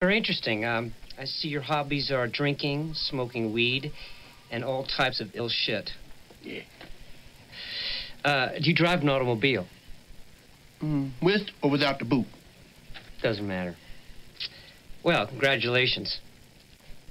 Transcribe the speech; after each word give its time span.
Very 0.00 0.16
interesting. 0.16 0.64
Um, 0.64 0.94
I 1.18 1.26
see 1.26 1.48
your 1.48 1.60
hobbies 1.60 2.10
are 2.10 2.26
drinking, 2.26 2.92
smoking 2.94 3.52
weed, 3.52 3.92
and 4.50 4.64
all 4.64 4.86
types 4.86 5.20
of 5.20 5.28
ill 5.34 5.50
shit. 5.50 5.90
Yeah. 6.42 6.62
Uh, 8.24 8.48
do 8.52 8.70
you 8.70 8.74
drive 8.74 9.02
an 9.02 9.10
automobile? 9.10 9.66
Mm, 10.82 11.10
with 11.20 11.42
or 11.62 11.70
without 11.70 11.98
the 11.98 12.06
boot? 12.06 12.24
Doesn't 13.22 13.46
matter. 13.46 13.76
Well, 15.04 15.26
congratulations. 15.26 16.18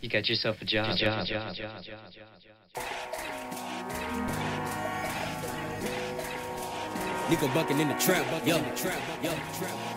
You 0.00 0.08
got 0.08 0.28
yourself 0.28 0.58
a 0.60 0.64
job. 0.64 0.96
job, 0.96 1.26
job, 1.26 1.56
job, 1.56 1.82
job 1.82 2.04
Nigga 7.26 7.52
bucking 7.52 7.80
in 7.80 7.88
the 7.88 7.94
trap, 7.94 8.46
yo. 8.46 8.58
yo. 9.24 9.95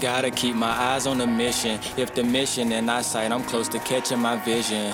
Gotta 0.00 0.30
keep 0.30 0.54
my 0.54 0.70
eyes 0.70 1.06
on 1.06 1.16
the 1.16 1.26
mission. 1.26 1.80
If 1.96 2.14
the 2.14 2.22
mission 2.22 2.70
in 2.70 2.86
eyesight, 2.88 3.32
I'm 3.32 3.42
close 3.44 3.66
to 3.68 3.78
catching 3.78 4.18
my 4.18 4.36
vision. 4.36 4.92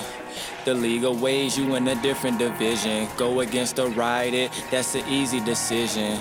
The 0.63 0.73
league 0.73 1.03
ways 1.03 1.57
you 1.57 1.75
in 1.75 1.87
a 1.89 2.01
different 2.01 2.39
division. 2.39 3.09
Go 3.17 3.41
against 3.41 3.75
the 3.75 3.87
ride 3.87 4.33
it, 4.33 4.51
that's 4.71 4.95
an 4.95 5.05
easy 5.09 5.41
decision. 5.41 6.17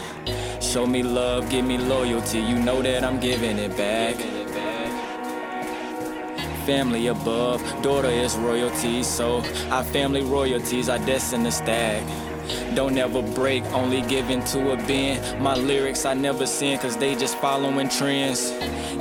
Show 0.60 0.84
me 0.84 1.04
love, 1.04 1.48
give 1.48 1.64
me 1.64 1.78
loyalty. 1.78 2.40
You 2.40 2.58
know 2.58 2.82
that 2.82 3.04
I'm 3.04 3.20
giving 3.20 3.56
it 3.58 3.76
back. 3.76 4.16
Family 6.66 7.06
above, 7.06 7.62
daughter 7.82 8.08
is 8.08 8.36
royalty. 8.36 9.04
So 9.04 9.44
our 9.70 9.84
family 9.84 10.22
royalties 10.22 10.88
are 10.88 10.98
destined 10.98 11.44
to 11.44 11.52
stack. 11.52 12.02
Don't 12.74 12.96
ever 12.96 13.22
break, 13.22 13.64
only 13.72 14.02
giving 14.02 14.42
to 14.44 14.72
a 14.72 14.76
bend. 14.76 15.40
My 15.42 15.54
lyrics 15.54 16.04
I 16.04 16.14
never 16.14 16.46
send, 16.46 16.80
cause 16.80 16.96
they 16.96 17.14
just 17.14 17.38
following 17.38 17.88
trends. 17.88 18.50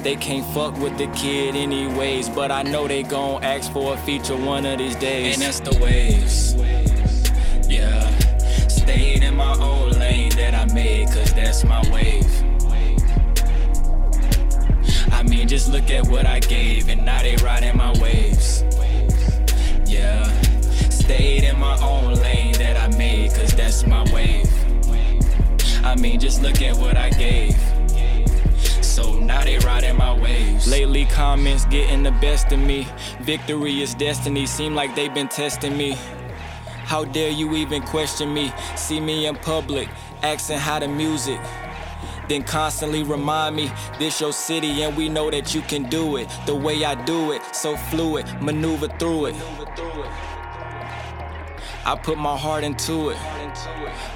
They 0.04 0.16
can't 0.16 0.46
fuck 0.54 0.78
with 0.80 0.98
the 0.98 1.08
kid 1.08 1.56
anyways, 1.56 2.30
but 2.30 2.52
I 2.52 2.64
know 2.64 2.88
they 2.88 3.04
gon' 3.04 3.44
ask 3.44 3.72
for 3.72 3.94
a 3.94 3.98
feature 3.98 4.36
one 4.36 4.66
of 4.66 4.78
these 4.80 4.96
days. 4.96 5.36
And 5.36 5.44
that's 5.44 5.60
the 5.60 5.78
waves. 5.84 6.56
Yeah. 7.70 8.10
Stayed 8.68 9.24
in 9.24 9.36
my 9.36 9.54
own 9.54 9.92
lane 9.92 10.32
that 10.36 10.54
I 10.54 10.66
made, 10.74 11.08
cause 11.08 11.34
that's 11.34 11.64
my 11.64 11.82
wave. 11.92 12.28
I 15.12 15.24
mean, 15.24 15.48
just 15.48 15.70
look 15.70 15.90
at 15.92 16.08
what 16.08 16.26
I 16.26 16.40
gave, 16.40 16.90
and 16.90 17.06
now 17.06 17.22
they 17.22 17.36
riding 17.38 17.78
my 17.78 17.92
waves. 18.02 18.11
My 23.86 24.04
wave. 24.14 24.50
I 25.84 25.96
mean, 25.96 26.20
just 26.20 26.42
look 26.42 26.62
at 26.62 26.78
what 26.78 26.96
I 26.96 27.10
gave. 27.10 27.58
So 28.84 29.20
now 29.20 29.44
they 29.44 29.58
riding 29.60 29.98
my 29.98 30.14
waves. 30.14 30.68
Lately, 30.68 31.06
comments 31.06 31.66
getting 31.66 32.04
the 32.04 32.12
best 32.12 32.52
of 32.52 32.60
me. 32.60 32.88
Victory 33.22 33.82
is 33.82 33.96
destiny, 33.96 34.46
seem 34.46 34.76
like 34.76 34.96
they've 34.96 35.14
been 35.14 35.28
testing 35.28 35.78
me. 35.78 35.98
How 36.86 37.06
dare 37.06 37.32
you 37.32 37.56
even 37.56 37.82
question 37.82 38.34
me? 38.34 38.52
See 38.76 39.00
me 39.00 39.26
in 39.26 39.36
public, 39.38 39.90
asking 40.24 40.58
how 40.58 40.80
the 40.80 40.88
music. 40.88 41.40
Then 42.28 42.44
constantly 42.44 43.04
remind 43.04 43.56
me 43.56 43.72
this 43.98 44.22
your 44.22 44.34
city 44.34 44.84
and 44.84 44.96
we 44.96 45.10
know 45.10 45.32
that 45.32 45.56
you 45.56 45.62
can 45.62 45.90
do 45.90 46.18
it 46.18 46.30
the 46.46 46.56
way 46.56 46.86
I 46.86 46.96
do 47.04 47.32
it. 47.32 47.42
So 47.56 47.76
fluid, 47.76 48.26
maneuver 48.42 48.88
through 48.88 49.28
it. 49.28 49.36
I 51.84 51.96
put 51.96 52.18
my 52.18 52.38
heart 52.38 52.64
into 52.64 53.10
it. 53.10 53.18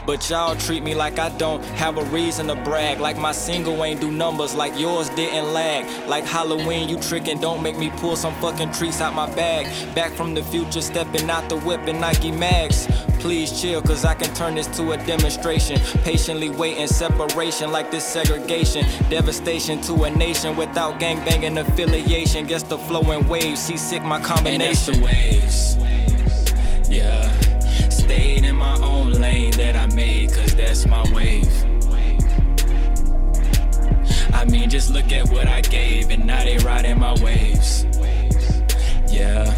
But 0.06 0.30
y'all 0.30 0.56
treat 0.56 0.84
me 0.84 0.94
like 0.94 1.18
I 1.18 1.30
don't 1.38 1.64
have 1.82 1.98
a 1.98 2.04
reason 2.06 2.48
to 2.48 2.56
brag. 2.56 3.00
Like 3.00 3.18
my 3.18 3.32
single 3.32 3.84
ain't 3.84 4.00
do 4.00 4.12
numbers, 4.12 4.54
like 4.54 4.78
yours 4.80 5.10
didn't 5.10 5.52
lag. 5.52 5.86
Like 6.08 6.26
Halloween, 6.26 6.88
you 6.88 6.98
trickin', 6.98 7.42
don't 7.42 7.64
make 7.64 7.78
me 7.78 7.90
pull 7.98 8.16
some 8.16 8.36
fucking 8.36 8.72
treats 8.72 9.02
out 9.02 9.16
my 9.16 9.34
bag. 9.36 9.66
Back 9.96 10.12
from 10.12 10.36
the 10.36 10.44
future, 10.44 10.81
stepping 10.81 11.30
out 11.30 11.50
the 11.50 11.58
whip 11.58 11.88
in 11.88 12.00
Nike 12.00 12.31
Max. 12.31 12.88
Please 13.20 13.59
chill, 13.59 13.81
cause 13.81 14.06
I 14.06 14.14
can 14.14 14.31
turn 14.36 14.54
this 14.54 14.68
to 14.78 14.92
a 14.92 14.98
demonstration. 14.98 15.80
Patiently 16.04 16.50
waiting 16.50 16.86
separation 16.86 17.72
like 17.72 17.90
this 17.90 18.06
segregation. 18.06 18.86
Devastation 19.09 19.81
to 19.81 20.04
a 20.04 20.12
nation 20.12 20.56
without 20.56 21.00
gangbanging 21.00 21.59
affiliation. 21.59 22.46
Guess 22.46 22.64
the 22.64 22.78
flowing 22.78 23.28
waves, 23.28 23.59
see 23.59 23.78
sick 23.78 24.04
my 24.04 24.22
combination. 24.22 25.02
waves. 25.02 25.78
Yeah. 26.88 27.55
Stayed 28.06 28.46
in 28.46 28.56
my 28.56 28.78
own 28.82 29.14
lane 29.14 29.50
that 29.54 29.76
I 29.76 29.88
made, 29.96 30.32
cause 30.32 30.54
that's 30.54 30.86
my 30.86 31.04
wave. 31.12 31.52
I 34.32 34.46
mean, 34.46 34.70
just 34.70 34.92
look 34.92 35.12
at 35.12 35.28
what 35.32 35.48
I 35.48 35.62
gave, 35.62 36.12
and 36.12 36.24
now 36.24 36.44
they 36.44 36.60
riding 36.60 37.00
my 37.00 37.16
waves. 37.24 37.84
Yeah. 39.12 39.52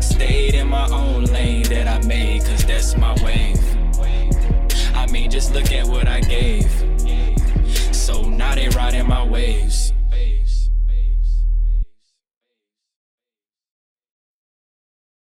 Stayed 0.00 0.54
in 0.54 0.66
my 0.66 0.88
own 0.88 1.26
lane 1.26 1.68
that 1.68 1.86
I 1.86 2.04
made, 2.04 2.44
cause 2.44 2.64
that's 2.64 2.96
my 2.96 3.14
wave. 3.22 3.62
I 4.96 5.06
mean, 5.12 5.30
just 5.30 5.54
look 5.54 5.70
at 5.70 5.86
what 5.86 6.08
I 6.08 6.18
gave. 6.18 6.68
So 7.94 8.28
now 8.28 8.56
they 8.56 8.70
riding 8.70 9.06
my 9.06 9.24
waves. 9.24 9.83